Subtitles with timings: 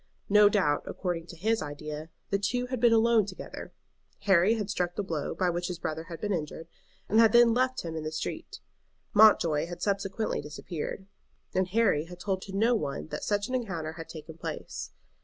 [0.29, 3.71] No doubt, according to his idea, the two had been alone together.
[4.21, 6.67] Harry had struck the blow by which his brother had been injured,
[7.07, 8.61] and had then left him in the street.
[9.13, 11.05] Mountjoy had subsequently disappeared,
[11.53, 14.89] and Harry had told to no one that such an encounter had taken place.